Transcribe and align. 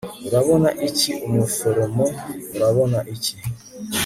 Urabona 0.27 0.69
iki 0.87 1.11
umuforomo 1.27 2.05
urabona 2.55 2.99
iki 3.15 3.33